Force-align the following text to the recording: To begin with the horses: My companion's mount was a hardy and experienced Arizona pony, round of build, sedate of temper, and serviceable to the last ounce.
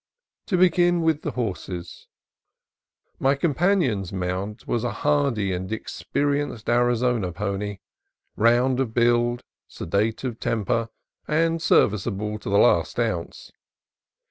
To 0.47 0.57
begin 0.57 1.01
with 1.03 1.21
the 1.21 1.29
horses: 1.29 2.07
My 3.19 3.35
companion's 3.35 4.11
mount 4.11 4.67
was 4.67 4.83
a 4.83 4.89
hardy 4.89 5.53
and 5.53 5.71
experienced 5.71 6.67
Arizona 6.67 7.31
pony, 7.31 7.77
round 8.35 8.79
of 8.79 8.95
build, 8.95 9.43
sedate 9.67 10.23
of 10.23 10.39
temper, 10.39 10.89
and 11.27 11.61
serviceable 11.61 12.39
to 12.39 12.49
the 12.49 12.57
last 12.57 12.99
ounce. 12.99 13.51